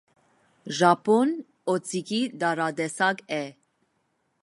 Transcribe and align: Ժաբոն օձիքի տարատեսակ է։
Ժաբոն 0.77 1.35
օձիքի 1.75 2.19
տարատեսակ 2.45 3.25
է։ 3.43 3.43